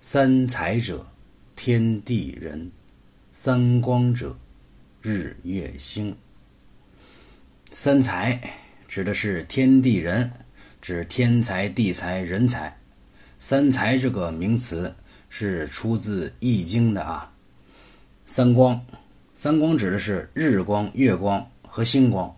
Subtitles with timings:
[0.00, 1.08] 三才者，
[1.56, 2.70] 天地人；
[3.32, 4.38] 三光者，
[5.02, 6.16] 日月星。
[7.72, 8.40] 三才
[8.86, 10.30] 指的是天地人，
[10.80, 12.78] 指天才、地才、人才。
[13.40, 14.94] 三才这个名词
[15.28, 17.32] 是出自《易经》的啊。
[18.24, 18.80] 三光，
[19.34, 22.32] 三光指的是日光、月光和星光。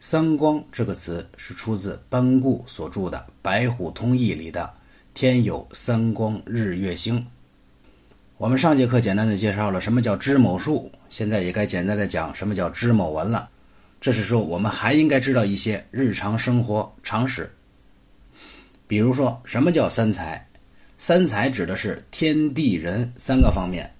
[0.00, 4.74] 三光这个词是出自班固所著的《白虎通义》里的
[5.20, 7.26] “天有三光，日月星”。
[8.38, 13.48] 我们上节课简单的介绍了什么叫知某数，现在也该简单的讲什么叫知某文了。
[14.00, 17.50] 这是说我们还应该知道一些日常生活常识。
[18.86, 20.46] 比如说，什么叫三才？
[20.98, 23.92] 三才指的是天地人三个方面。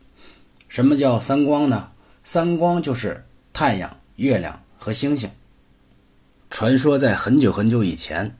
[0.69, 1.91] 什么叫三光呢？
[2.23, 5.29] 三光就是太阳、月亮和星星。
[6.49, 8.37] 传说在很久很久以前，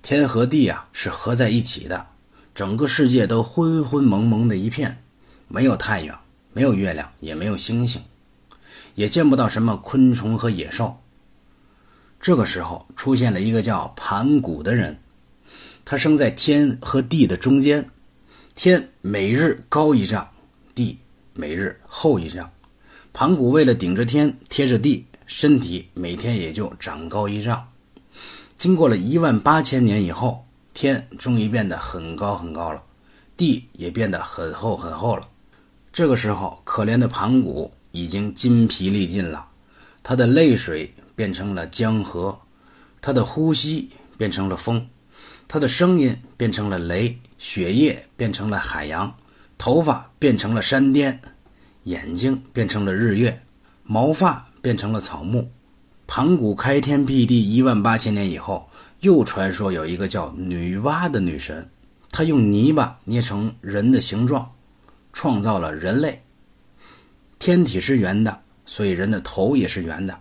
[0.00, 2.06] 天和地啊是合在一起的，
[2.54, 5.02] 整个世界都昏昏蒙蒙的一片，
[5.48, 6.20] 没有太阳，
[6.52, 8.02] 没有月亮，也没有星星，
[8.94, 10.98] 也见不到什么昆虫和野兽。
[12.20, 14.98] 这个时候出现了一个叫盘古的人，
[15.84, 17.90] 他生在天和地的中间，
[18.54, 20.28] 天每日高一丈，
[20.74, 20.98] 地
[21.34, 22.50] 每日厚一丈，
[23.12, 25.06] 盘古为了顶着天贴着地。
[25.32, 27.68] 身体每天也就长高一丈，
[28.56, 32.82] 经过了一万八千年以后，天终于变得很高很高了，
[33.36, 35.28] 地也变得很厚很厚了。
[35.92, 39.48] 这个时候，可怜的盘古已经筋疲力尽了，
[40.02, 42.38] 他的泪水变成了江河，
[43.00, 44.88] 他的呼吸变成了风，
[45.46, 49.14] 他的声音变成了雷，血液变成了海洋，
[49.58, 51.20] 头发变成了山巅，
[51.84, 53.42] 眼睛变成了日月，
[53.84, 54.46] 毛发。
[54.62, 55.50] 变成了草木。
[56.12, 61.70] 盘古开天辟地一万八千年以后，又传说有一个叫女娲的女神，
[62.10, 64.50] 她用泥巴捏成人的形状，
[65.12, 66.20] 创造了人类。
[67.38, 70.14] 天体是圆的，所以人的头也是圆的；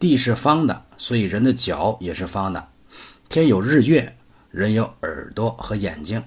[0.00, 2.66] 地是方的，所以人的脚也是方的。
[3.28, 4.16] 天有日月，
[4.50, 6.20] 人有耳朵和眼睛；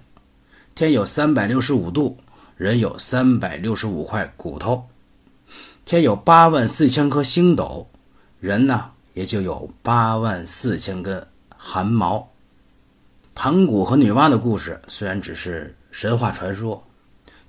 [0.74, 2.18] 天有三百六十五度，
[2.56, 4.88] 人有三百六十五块骨头。
[5.84, 7.90] 天有八万四千颗星斗，
[8.44, 12.30] 人呢也就有八万四千根汗毛。
[13.34, 16.86] 盘古和女娲的故事虽然只是神话传说，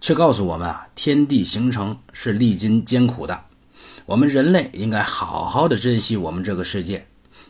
[0.01, 3.43] 却告诉我们啊，天地形成是历经艰苦的。
[4.07, 7.05] 我们人类应该好好的珍惜我们这个世界，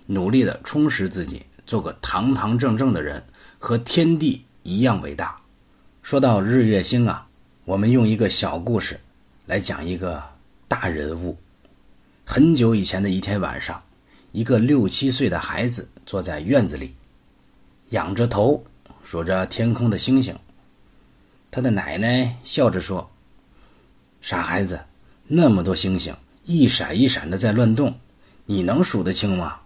[0.07, 3.23] 努力的充实自己，做个堂堂正正的人，
[3.59, 5.39] 和天地一样伟大。
[6.01, 7.27] 说到日月星啊，
[7.67, 8.99] 我们用一个小故事
[9.45, 10.33] 来讲一个。
[10.67, 11.39] 大人物，
[12.27, 13.85] 很久以前的一天晚上，
[14.33, 16.95] 一个六七岁的孩子坐在院子里，
[17.91, 18.65] 仰着头
[19.03, 20.37] 数着天空的星星。
[21.51, 23.11] 他的奶奶笑着说
[24.23, 24.87] ：“傻孩子，
[25.27, 28.01] 那么多星星，一闪一闪的在乱动，
[28.47, 29.61] 你能数得清吗？”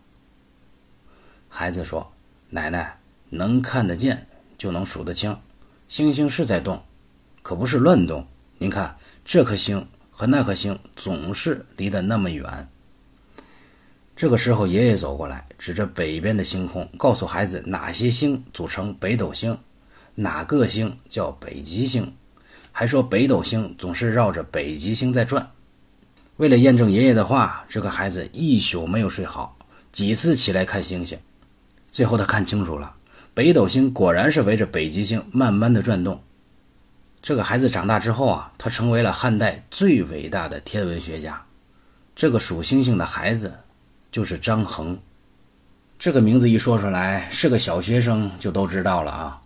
[1.49, 2.13] 孩子说
[2.51, 2.99] ：“奶奶，
[3.31, 4.27] 能看得见
[4.59, 5.39] 就能数得清，
[5.87, 6.83] 星星是在动，
[7.41, 8.27] 可不是乱动。
[8.59, 9.87] 您看这颗星。”
[10.19, 12.69] 和那颗星总是离得那么远。
[14.17, 19.57] 这个时候，爷爷走过来，指着北边的星空，告诉孩子哪些星组成北斗星，
[20.17, 22.13] 哪个星叫北极星，
[22.73, 25.49] 还说北斗星总是绕着北极星在转。
[26.39, 29.57] 为了验证爷爷的话，这个孩子一宿没有睡好，
[29.93, 31.17] 几次起来看星星。
[31.87, 32.93] 最后，他看清楚了，
[33.35, 36.21] 北斗星果然是围着北极星慢慢的转动。
[37.21, 41.43] 这个孩子长大之后啊，他成为了汉代最伟大的天文学家。
[42.17, 43.53] 这个数星星的孩子
[44.11, 44.99] 就是张衡。
[45.99, 49.41] 这个名字一说出来，是个小学生就都知道了啊。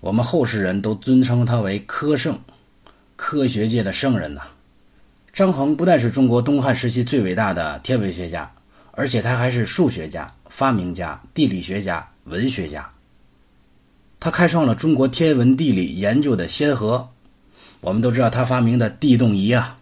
[0.00, 2.38] 我们后世人都尊称他为科圣，
[3.16, 4.42] 科学界的圣人呐。
[5.32, 8.52] 张衡不但是中国东汉时期最伟大的天文学家，
[8.90, 12.90] 而且他还是数学家、发明家、地理学家、文学家。
[14.20, 17.08] 他开创了中国天文地理研究的先河。
[17.82, 19.76] 我们都知道他发明的地动仪啊。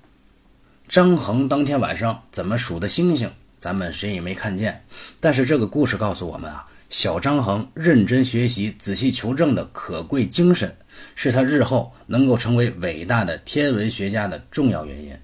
[0.89, 4.83] 张衡当天晚上怎么数的星星，咱们谁也没看见。
[5.21, 10.75] 但是这个故事告诉我们啊，小张衡认真学习、仔细求证的可贵精神，
[11.15, 15.15] 是他日后能够成为伟大的天文学家的重要原因。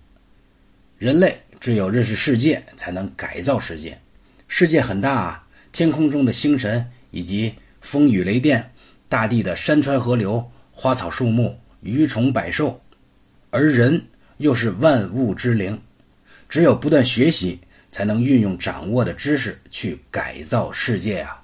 [0.99, 3.99] 人类只有认识世界，才能改造世界。
[4.46, 8.70] 世界很大啊，天空中的星辰，以及风雨雷电，
[9.08, 11.58] 大地的山川河流，花草树木。
[11.87, 12.81] 鱼虫百兽，
[13.50, 14.05] 而人
[14.38, 15.81] 又是万物之灵，
[16.49, 17.61] 只有不断学习，
[17.93, 21.41] 才能运用掌握的知识去改造世界啊！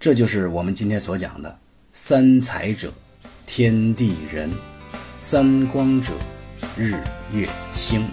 [0.00, 1.58] 这就是我们今天所讲的
[1.92, 2.92] 三才者，
[3.46, 4.50] 天地人。
[5.18, 6.12] 三光者，
[6.76, 6.92] 日
[7.32, 8.06] 月星。